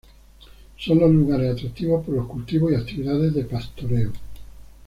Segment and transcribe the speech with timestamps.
[0.79, 4.11] Son los lugares atractivos por los cultivos y actividades de pastoreo.